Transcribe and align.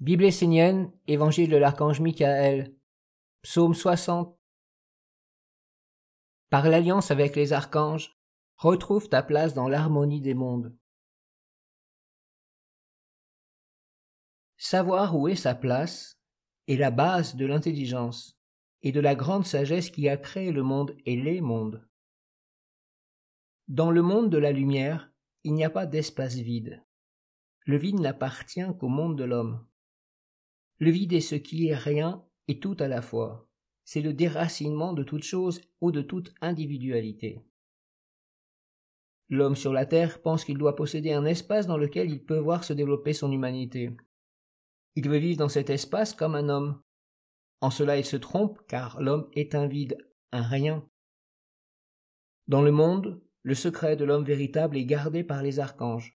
Bible 0.00 0.26
essénienne, 0.26 0.92
Évangile 1.08 1.50
de 1.50 1.56
l'archange 1.56 1.98
Michael, 1.98 2.72
Psaume 3.42 3.74
60. 3.74 4.38
Par 6.50 6.68
l'alliance 6.68 7.10
avec 7.10 7.34
les 7.34 7.52
archanges, 7.52 8.16
retrouve 8.58 9.08
ta 9.08 9.24
place 9.24 9.54
dans 9.54 9.68
l'harmonie 9.68 10.20
des 10.20 10.34
mondes. 10.34 10.72
Savoir 14.56 15.16
où 15.16 15.26
est 15.26 15.34
sa 15.34 15.56
place 15.56 16.20
est 16.68 16.76
la 16.76 16.92
base 16.92 17.34
de 17.34 17.46
l'intelligence 17.46 18.38
et 18.82 18.92
de 18.92 19.00
la 19.00 19.16
grande 19.16 19.46
sagesse 19.46 19.90
qui 19.90 20.08
a 20.08 20.16
créé 20.16 20.52
le 20.52 20.62
monde 20.62 20.96
et 21.06 21.16
les 21.16 21.40
mondes. 21.40 21.84
Dans 23.66 23.90
le 23.90 24.02
monde 24.02 24.30
de 24.30 24.38
la 24.38 24.52
lumière, 24.52 25.10
il 25.42 25.54
n'y 25.54 25.64
a 25.64 25.70
pas 25.70 25.86
d'espace 25.86 26.36
vide. 26.36 26.84
Le 27.64 27.76
vide 27.78 27.98
n'appartient 27.98 28.76
qu'au 28.78 28.88
monde 28.88 29.18
de 29.18 29.24
l'homme. 29.24 29.67
Le 30.78 30.90
vide 30.90 31.12
est 31.12 31.20
ce 31.20 31.34
qui 31.34 31.68
est 31.68 31.74
rien 31.74 32.24
et 32.46 32.60
tout 32.60 32.76
à 32.78 32.88
la 32.88 33.02
fois. 33.02 33.48
C'est 33.84 34.00
le 34.00 34.12
déracinement 34.12 34.92
de 34.92 35.02
toute 35.02 35.24
chose 35.24 35.60
ou 35.80 35.90
de 35.90 36.02
toute 36.02 36.34
individualité. 36.40 37.42
L'homme 39.30 39.56
sur 39.56 39.72
la 39.72 39.86
terre 39.86 40.22
pense 40.22 40.44
qu'il 40.44 40.56
doit 40.56 40.76
posséder 40.76 41.12
un 41.12 41.24
espace 41.24 41.66
dans 41.66 41.76
lequel 41.76 42.10
il 42.10 42.24
peut 42.24 42.38
voir 42.38 42.64
se 42.64 42.72
développer 42.72 43.12
son 43.12 43.30
humanité. 43.30 43.96
Il 44.94 45.08
veut 45.08 45.18
vivre 45.18 45.38
dans 45.38 45.48
cet 45.48 45.70
espace 45.70 46.14
comme 46.14 46.34
un 46.34 46.48
homme. 46.48 46.80
En 47.60 47.70
cela 47.70 47.96
il 47.96 48.04
se 48.04 48.16
trompe, 48.16 48.58
car 48.68 49.00
l'homme 49.00 49.28
est 49.32 49.54
un 49.54 49.66
vide, 49.66 49.98
un 50.32 50.42
rien. 50.42 50.86
Dans 52.46 52.62
le 52.62 52.72
monde, 52.72 53.20
le 53.42 53.54
secret 53.54 53.96
de 53.96 54.04
l'homme 54.04 54.24
véritable 54.24 54.76
est 54.76 54.86
gardé 54.86 55.24
par 55.24 55.42
les 55.42 55.60
archanges. 55.60 56.17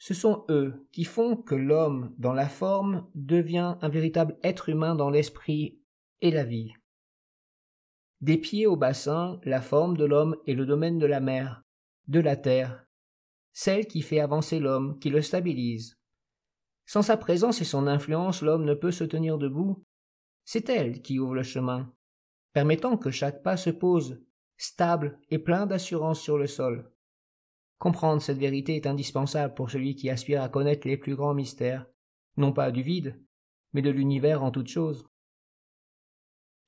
Ce 0.00 0.14
sont 0.14 0.46
eux 0.48 0.86
qui 0.92 1.04
font 1.04 1.36
que 1.36 1.54
l'homme, 1.54 2.14
dans 2.16 2.32
la 2.32 2.48
forme, 2.48 3.06
devient 3.14 3.76
un 3.82 3.88
véritable 3.90 4.38
être 4.42 4.70
humain 4.70 4.94
dans 4.94 5.10
l'esprit 5.10 5.78
et 6.22 6.30
la 6.30 6.42
vie. 6.42 6.72
Des 8.22 8.38
pieds 8.38 8.66
au 8.66 8.76
bassin, 8.76 9.38
la 9.44 9.60
forme 9.60 9.98
de 9.98 10.06
l'homme 10.06 10.36
est 10.46 10.54
le 10.54 10.64
domaine 10.64 10.98
de 10.98 11.04
la 11.04 11.20
mer, 11.20 11.62
de 12.08 12.18
la 12.18 12.36
terre, 12.36 12.86
celle 13.52 13.86
qui 13.86 14.00
fait 14.00 14.20
avancer 14.20 14.58
l'homme, 14.58 14.98
qui 15.00 15.10
le 15.10 15.20
stabilise. 15.20 15.98
Sans 16.86 17.02
sa 17.02 17.18
présence 17.18 17.60
et 17.60 17.64
son 17.64 17.86
influence, 17.86 18.40
l'homme 18.40 18.64
ne 18.64 18.74
peut 18.74 18.92
se 18.92 19.04
tenir 19.04 19.36
debout. 19.36 19.84
C'est 20.46 20.70
elle 20.70 21.02
qui 21.02 21.18
ouvre 21.18 21.34
le 21.34 21.42
chemin, 21.42 21.92
permettant 22.54 22.96
que 22.96 23.10
chaque 23.10 23.42
pas 23.42 23.58
se 23.58 23.68
pose, 23.68 24.18
stable 24.56 25.18
et 25.28 25.38
plein 25.38 25.66
d'assurance 25.66 26.20
sur 26.20 26.38
le 26.38 26.46
sol. 26.46 26.90
Comprendre 27.80 28.20
cette 28.20 28.36
vérité 28.36 28.76
est 28.76 28.86
indispensable 28.86 29.54
pour 29.54 29.70
celui 29.70 29.96
qui 29.96 30.10
aspire 30.10 30.42
à 30.42 30.50
connaître 30.50 30.86
les 30.86 30.98
plus 30.98 31.16
grands 31.16 31.32
mystères, 31.32 31.86
non 32.36 32.52
pas 32.52 32.70
du 32.70 32.82
vide, 32.82 33.18
mais 33.72 33.80
de 33.80 33.88
l'univers 33.88 34.44
en 34.44 34.50
toute 34.50 34.68
chose. 34.68 35.06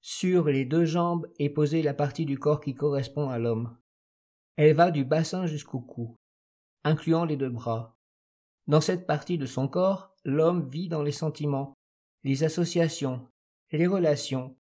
Sur 0.00 0.46
les 0.46 0.64
deux 0.64 0.86
jambes 0.86 1.30
est 1.38 1.50
posée 1.50 1.82
la 1.82 1.92
partie 1.92 2.24
du 2.24 2.38
corps 2.38 2.62
qui 2.62 2.74
correspond 2.74 3.28
à 3.28 3.38
l'homme. 3.38 3.76
Elle 4.56 4.74
va 4.74 4.90
du 4.90 5.04
bassin 5.04 5.44
jusqu'au 5.44 5.80
cou, 5.80 6.16
incluant 6.82 7.26
les 7.26 7.36
deux 7.36 7.50
bras. 7.50 7.94
Dans 8.66 8.80
cette 8.80 9.06
partie 9.06 9.36
de 9.36 9.46
son 9.46 9.68
corps, 9.68 10.16
l'homme 10.24 10.66
vit 10.70 10.88
dans 10.88 11.02
les 11.02 11.12
sentiments, 11.12 11.74
les 12.24 12.42
associations, 12.42 13.28
les 13.70 13.86
relations, 13.86 14.56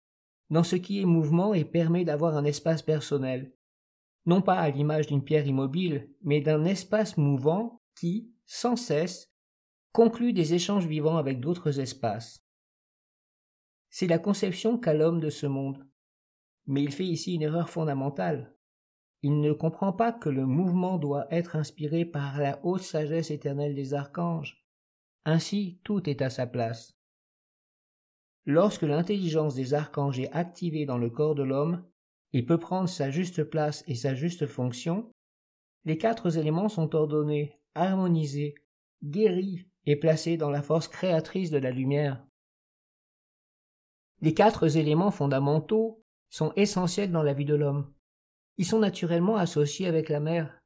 dans 0.50 0.64
ce 0.64 0.74
qui 0.74 1.00
est 1.00 1.06
mouvement 1.06 1.54
et 1.54 1.64
permet 1.64 2.04
d'avoir 2.04 2.36
un 2.36 2.44
espace 2.44 2.82
personnel, 2.82 3.52
non 4.26 4.42
pas 4.42 4.58
à 4.58 4.70
l'image 4.70 5.06
d'une 5.06 5.24
pierre 5.24 5.46
immobile, 5.46 6.10
mais 6.22 6.40
d'un 6.40 6.64
espace 6.64 7.16
mouvant 7.16 7.80
qui, 7.94 8.32
sans 8.46 8.76
cesse, 8.76 9.32
conclut 9.92 10.32
des 10.32 10.54
échanges 10.54 10.86
vivants 10.86 11.16
avec 11.16 11.40
d'autres 11.40 11.80
espaces. 11.80 12.44
C'est 13.88 14.06
la 14.06 14.18
conception 14.18 14.78
qu'a 14.78 14.94
l'homme 14.94 15.20
de 15.20 15.30
ce 15.30 15.46
monde. 15.46 15.86
Mais 16.66 16.82
il 16.82 16.92
fait 16.92 17.06
ici 17.06 17.34
une 17.34 17.42
erreur 17.42 17.68
fondamentale. 17.68 18.54
Il 19.22 19.40
ne 19.40 19.52
comprend 19.52 19.92
pas 19.92 20.12
que 20.12 20.28
le 20.28 20.46
mouvement 20.46 20.96
doit 20.96 21.26
être 21.30 21.56
inspiré 21.56 22.04
par 22.04 22.38
la 22.38 22.64
haute 22.64 22.82
sagesse 22.82 23.30
éternelle 23.30 23.74
des 23.74 23.92
archanges. 23.92 24.64
Ainsi, 25.24 25.80
tout 25.84 26.08
est 26.08 26.22
à 26.22 26.30
sa 26.30 26.46
place. 26.46 26.96
Lorsque 28.46 28.82
l'intelligence 28.82 29.54
des 29.54 29.74
archanges 29.74 30.18
est 30.20 30.32
activée 30.32 30.86
dans 30.86 30.96
le 30.96 31.10
corps 31.10 31.34
de 31.34 31.42
l'homme, 31.42 31.84
il 32.32 32.46
peut 32.46 32.58
prendre 32.58 32.88
sa 32.88 33.10
juste 33.10 33.44
place 33.44 33.82
et 33.86 33.94
sa 33.94 34.14
juste 34.14 34.46
fonction, 34.46 35.10
les 35.84 35.98
quatre 35.98 36.36
éléments 36.36 36.68
sont 36.68 36.94
ordonnés, 36.94 37.58
harmonisés, 37.74 38.54
guéris 39.02 39.66
et 39.86 39.96
placés 39.96 40.36
dans 40.36 40.50
la 40.50 40.62
force 40.62 40.88
créatrice 40.88 41.50
de 41.50 41.58
la 41.58 41.70
lumière. 41.70 42.24
Les 44.20 44.34
quatre 44.34 44.76
éléments 44.76 45.10
fondamentaux 45.10 46.04
sont 46.28 46.52
essentiels 46.54 47.10
dans 47.10 47.22
la 47.22 47.32
vie 47.32 47.46
de 47.46 47.54
l'homme. 47.54 47.92
Ils 48.58 48.66
sont 48.66 48.78
naturellement 48.78 49.36
associés 49.36 49.86
avec 49.86 50.08
la 50.08 50.20
mer. 50.20 50.60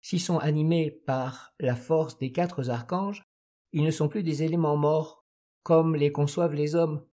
S'ils 0.00 0.20
sont 0.20 0.38
animés 0.38 0.90
par 0.90 1.54
la 1.60 1.76
force 1.76 2.18
des 2.18 2.32
quatre 2.32 2.70
archanges, 2.70 3.22
ils 3.72 3.84
ne 3.84 3.90
sont 3.90 4.08
plus 4.08 4.22
des 4.22 4.42
éléments 4.42 4.76
morts, 4.76 5.24
comme 5.62 5.94
les 5.94 6.10
conçoivent 6.10 6.54
les 6.54 6.74
hommes, 6.74 7.06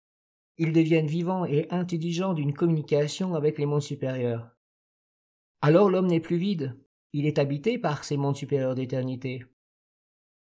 ils 0.57 0.73
deviennent 0.73 1.07
vivants 1.07 1.45
et 1.45 1.67
intelligents 1.69 2.33
d'une 2.33 2.53
communication 2.53 3.35
avec 3.35 3.57
les 3.57 3.65
mondes 3.65 3.81
supérieurs. 3.81 4.55
Alors 5.61 5.89
l'homme 5.89 6.07
n'est 6.07 6.19
plus 6.19 6.37
vide, 6.37 6.77
il 7.13 7.25
est 7.25 7.39
habité 7.39 7.77
par 7.77 8.03
ces 8.03 8.17
mondes 8.17 8.35
supérieurs 8.35 8.75
d'éternité. 8.75 9.45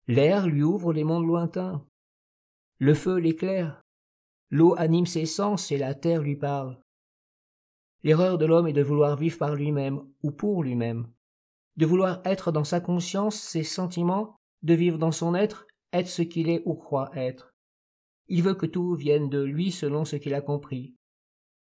L'air 0.08 0.46
lui 0.46 0.62
ouvre 0.62 0.92
les 0.92 1.04
mondes 1.04 1.26
lointains. 1.26 1.84
Le 2.78 2.94
feu 2.94 3.16
l'éclaire. 3.16 3.82
L'eau 4.50 4.74
anime 4.78 5.06
ses 5.06 5.26
sens 5.26 5.72
et 5.72 5.78
la 5.78 5.94
terre 5.94 6.22
lui 6.22 6.36
parle. 6.36 6.80
L'erreur 8.04 8.38
de 8.38 8.46
l'homme 8.46 8.68
est 8.68 8.72
de 8.72 8.82
vouloir 8.82 9.16
vivre 9.16 9.38
par 9.38 9.54
lui-même 9.56 10.06
ou 10.22 10.30
pour 10.30 10.62
lui-même, 10.62 11.08
de 11.76 11.86
vouloir 11.86 12.20
être 12.24 12.52
dans 12.52 12.62
sa 12.62 12.80
conscience, 12.80 13.40
ses 13.40 13.64
sentiments, 13.64 14.36
de 14.62 14.74
vivre 14.74 14.98
dans 14.98 15.10
son 15.10 15.34
être, 15.34 15.66
être 15.92 16.08
ce 16.08 16.22
qu'il 16.22 16.48
est 16.48 16.62
ou 16.66 16.74
croit 16.74 17.10
être. 17.14 17.55
Il 18.28 18.42
veut 18.42 18.54
que 18.54 18.66
tout 18.66 18.94
vienne 18.94 19.28
de 19.28 19.42
lui 19.42 19.70
selon 19.70 20.04
ce 20.04 20.16
qu'il 20.16 20.34
a 20.34 20.40
compris. 20.40 20.94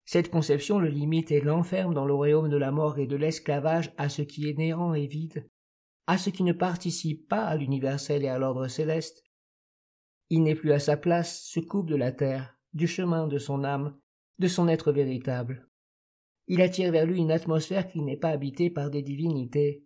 Cette 0.05 0.31
conception 0.31 0.79
le 0.79 0.87
limite 0.87 1.31
et 1.31 1.41
l'enferme 1.41 1.93
dans 1.93 2.05
le 2.05 2.13
royaume 2.13 2.49
de 2.49 2.55
la 2.55 2.71
mort 2.71 2.97
et 2.97 3.07
de 3.07 3.17
l'esclavage 3.17 3.93
à 3.97 4.07
ce 4.07 4.21
qui 4.21 4.49
est 4.49 4.57
néant 4.57 4.93
et 4.93 5.05
vide, 5.05 5.49
à 6.07 6.17
ce 6.17 6.29
qui 6.29 6.43
ne 6.43 6.53
participe 6.53 7.27
pas 7.27 7.43
à 7.43 7.57
l'universel 7.57 8.23
et 8.23 8.29
à 8.29 8.37
l'ordre 8.37 8.69
céleste. 8.69 9.23
Il 10.29 10.43
n'est 10.43 10.55
plus 10.55 10.71
à 10.71 10.79
sa 10.79 10.95
place, 10.95 11.43
se 11.43 11.59
coupe 11.59 11.89
de 11.89 11.95
la 11.95 12.13
terre, 12.13 12.57
du 12.73 12.87
chemin 12.87 13.27
de 13.27 13.37
son 13.37 13.65
âme, 13.65 13.97
de 14.39 14.47
son 14.47 14.69
être 14.69 14.93
véritable. 14.93 15.67
Il 16.47 16.61
attire 16.61 16.91
vers 16.91 17.05
lui 17.05 17.19
une 17.19 17.31
atmosphère 17.31 17.89
qui 17.89 18.01
n'est 18.01 18.17
pas 18.17 18.29
habitée 18.29 18.69
par 18.69 18.89
des 18.89 19.01
divinités. 19.01 19.83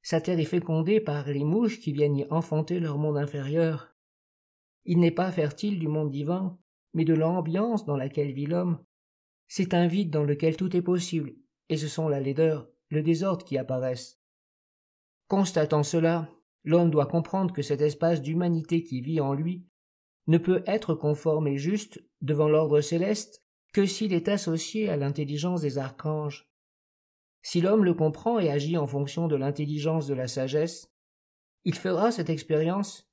Sa 0.00 0.20
terre 0.20 0.38
est 0.38 0.44
fécondée 0.44 1.00
par 1.00 1.26
les 1.28 1.44
mouches 1.44 1.80
qui 1.80 1.92
viennent 1.92 2.16
y 2.16 2.26
enfanter 2.30 2.80
leur 2.80 2.96
monde 2.96 3.18
inférieur. 3.18 3.95
Il 4.86 5.00
n'est 5.00 5.10
pas 5.10 5.32
fertile 5.32 5.78
du 5.78 5.88
monde 5.88 6.10
divin, 6.10 6.58
mais 6.94 7.04
de 7.04 7.12
l'ambiance 7.12 7.84
dans 7.84 7.96
laquelle 7.96 8.32
vit 8.32 8.46
l'homme. 8.46 8.78
C'est 9.48 9.74
un 9.74 9.88
vide 9.88 10.10
dans 10.10 10.22
lequel 10.22 10.56
tout 10.56 10.74
est 10.76 10.82
possible, 10.82 11.34
et 11.68 11.76
ce 11.76 11.88
sont 11.88 12.08
la 12.08 12.20
laideur, 12.20 12.68
le 12.88 13.02
désordre 13.02 13.44
qui 13.44 13.58
apparaissent. 13.58 14.20
Constatant 15.28 15.82
cela, 15.82 16.30
l'homme 16.62 16.90
doit 16.90 17.06
comprendre 17.06 17.52
que 17.52 17.62
cet 17.62 17.80
espace 17.80 18.22
d'humanité 18.22 18.84
qui 18.84 19.00
vit 19.00 19.20
en 19.20 19.34
lui 19.34 19.66
ne 20.28 20.38
peut 20.38 20.62
être 20.66 20.94
conforme 20.94 21.48
et 21.48 21.58
juste 21.58 22.02
devant 22.20 22.48
l'ordre 22.48 22.80
céleste 22.80 23.44
que 23.72 23.86
s'il 23.86 24.12
est 24.12 24.28
associé 24.28 24.88
à 24.88 24.96
l'intelligence 24.96 25.62
des 25.62 25.78
archanges. 25.78 26.48
Si 27.42 27.60
l'homme 27.60 27.84
le 27.84 27.94
comprend 27.94 28.38
et 28.38 28.50
agit 28.50 28.76
en 28.76 28.86
fonction 28.86 29.28
de 29.28 29.36
l'intelligence 29.36 30.06
de 30.06 30.14
la 30.14 30.28
sagesse, 30.28 30.92
il 31.64 31.74
fera 31.74 32.10
cette 32.10 32.30
expérience 32.30 33.05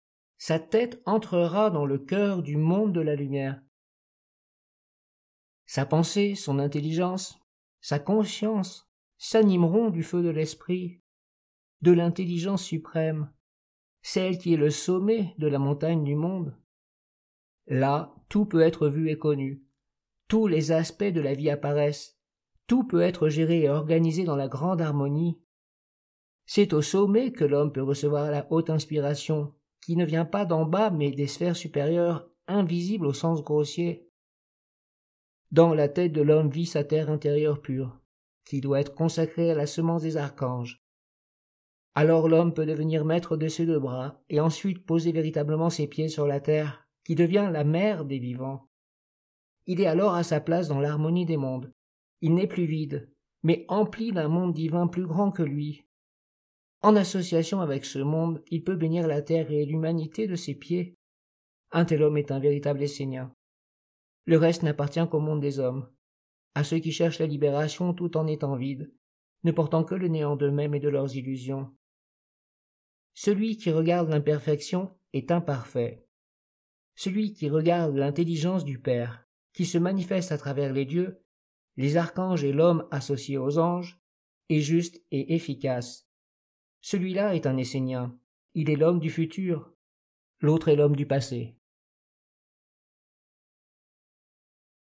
sa 0.45 0.59
tête 0.59 1.01
entrera 1.05 1.69
dans 1.69 1.85
le 1.85 1.97
cœur 1.97 2.43
du 2.43 2.57
monde 2.57 2.91
de 2.91 2.99
la 2.99 3.15
lumière. 3.15 3.61
Sa 5.65 5.85
pensée, 5.85 6.35
son 6.35 6.59
intelligence, 6.59 7.39
sa 7.79 7.97
conscience 7.97 8.91
s'animeront 9.17 9.89
du 9.89 10.03
feu 10.03 10.21
de 10.21 10.27
l'esprit, 10.27 11.01
de 11.79 11.93
l'intelligence 11.93 12.61
suprême, 12.61 13.31
celle 14.01 14.37
qui 14.37 14.53
est 14.53 14.57
le 14.57 14.69
sommet 14.69 15.33
de 15.37 15.47
la 15.47 15.59
montagne 15.59 16.03
du 16.03 16.15
monde. 16.15 16.53
Là, 17.67 18.13
tout 18.27 18.43
peut 18.43 18.63
être 18.63 18.89
vu 18.89 19.09
et 19.09 19.17
connu, 19.17 19.63
tous 20.27 20.47
les 20.47 20.73
aspects 20.73 21.05
de 21.05 21.21
la 21.21 21.35
vie 21.35 21.51
apparaissent, 21.51 22.19
tout 22.67 22.85
peut 22.85 23.01
être 23.01 23.29
géré 23.29 23.61
et 23.61 23.69
organisé 23.69 24.25
dans 24.25 24.35
la 24.35 24.49
grande 24.49 24.81
harmonie. 24.81 25.39
C'est 26.45 26.73
au 26.73 26.81
sommet 26.81 27.31
que 27.31 27.45
l'homme 27.45 27.71
peut 27.71 27.81
recevoir 27.81 28.29
la 28.29 28.45
haute 28.51 28.69
inspiration, 28.69 29.55
qui 29.85 29.95
ne 29.95 30.05
vient 30.05 30.25
pas 30.25 30.45
d'en 30.45 30.65
bas 30.65 30.89
mais 30.89 31.11
des 31.11 31.27
sphères 31.27 31.55
supérieures 31.55 32.29
invisibles 32.47 33.07
au 33.07 33.13
sens 33.13 33.43
grossier. 33.43 34.09
Dans 35.51 35.73
la 35.73 35.87
tête 35.87 36.13
de 36.13 36.21
l'homme 36.21 36.49
vit 36.49 36.65
sa 36.65 36.83
terre 36.83 37.09
intérieure 37.09 37.61
pure, 37.61 37.99
qui 38.45 38.61
doit 38.61 38.79
être 38.79 38.95
consacrée 38.95 39.51
à 39.51 39.55
la 39.55 39.67
semence 39.67 40.01
des 40.01 40.17
archanges. 40.17 40.83
Alors 41.95 42.27
l'homme 42.27 42.53
peut 42.53 42.65
devenir 42.65 43.05
maître 43.05 43.37
de 43.37 43.47
ses 43.47 43.65
deux 43.65 43.79
bras, 43.79 44.23
et 44.29 44.39
ensuite 44.39 44.85
poser 44.85 45.11
véritablement 45.11 45.69
ses 45.69 45.87
pieds 45.87 46.07
sur 46.07 46.25
la 46.25 46.39
terre, 46.39 46.87
qui 47.03 47.15
devient 47.15 47.49
la 47.51 47.63
mère 47.63 48.05
des 48.05 48.17
vivants. 48.17 48.67
Il 49.67 49.79
est 49.79 49.85
alors 49.85 50.15
à 50.15 50.23
sa 50.23 50.41
place 50.41 50.67
dans 50.67 50.79
l'harmonie 50.79 51.25
des 51.25 51.37
mondes. 51.37 51.71
Il 52.21 52.33
n'est 52.33 52.47
plus 52.47 52.65
vide, 52.65 53.11
mais 53.43 53.65
empli 53.67 54.11
d'un 54.11 54.27
monde 54.27 54.53
divin 54.53 54.87
plus 54.87 55.05
grand 55.05 55.31
que 55.31 55.43
lui. 55.43 55.85
En 56.83 56.97
association 56.97 57.61
avec 57.61 57.85
ce 57.85 57.99
monde, 57.99 58.43
il 58.51 58.61
peut 58.61 58.75
bénir 58.75 59.07
la 59.07 59.21
terre 59.21 59.49
et 59.51 59.65
l'humanité 59.65 60.27
de 60.27 60.35
ses 60.35 60.53
pieds. 60.53 60.97
Un 61.71 61.85
tel 61.85 62.03
homme 62.03 62.17
est 62.17 62.29
un 62.29 62.39
véritable 62.39 62.83
Essénien. 62.83 63.33
Le 64.25 64.37
reste 64.37 64.63
n'appartient 64.63 65.07
qu'au 65.09 65.21
monde 65.21 65.39
des 65.39 65.59
hommes, 65.59 65.89
à 66.55 66.65
ceux 66.65 66.79
qui 66.79 66.91
cherchent 66.91 67.19
la 67.19 67.25
libération 67.25 67.93
tout 67.93 68.17
en 68.17 68.27
étant 68.27 68.57
vides, 68.57 68.93
ne 69.45 69.51
portant 69.53 69.85
que 69.85 69.95
le 69.95 70.09
néant 70.09 70.35
d'eux-mêmes 70.35 70.75
et 70.75 70.81
de 70.81 70.89
leurs 70.89 71.15
illusions. 71.15 71.73
Celui 73.13 73.55
qui 73.55 73.71
regarde 73.71 74.09
l'imperfection 74.09 74.93
est 75.13 75.31
imparfait. 75.31 76.05
Celui 76.95 77.33
qui 77.33 77.49
regarde 77.49 77.95
l'intelligence 77.95 78.65
du 78.65 78.77
Père, 78.77 79.25
qui 79.53 79.65
se 79.65 79.77
manifeste 79.77 80.33
à 80.33 80.37
travers 80.37 80.73
les 80.73 80.85
dieux, 80.85 81.23
les 81.77 81.95
archanges 81.95 82.43
et 82.43 82.51
l'homme 82.51 82.87
associés 82.91 83.37
aux 83.37 83.57
anges, 83.57 84.01
est 84.49 84.59
juste 84.59 85.01
et 85.11 85.33
efficace. 85.33 86.09
Celui-là 86.85 87.33
est 87.33 87.47
un 87.47 87.55
Essénien. 87.55 88.13
Il 88.55 88.69
est 88.69 88.75
l'homme 88.75 88.99
du 88.99 89.09
futur. 89.09 89.71
L'autre 90.41 90.67
est 90.67 90.75
l'homme 90.75 90.97
du 90.97 91.05
passé. 91.05 91.55